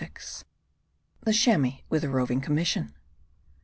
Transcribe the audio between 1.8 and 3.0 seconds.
WITH A ROVING COMMISSION.